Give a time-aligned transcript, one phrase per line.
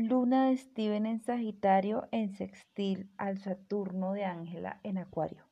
[0.00, 5.49] Luna de Steven en Sagitario en sextil al Saturno de Ángela en Acuario.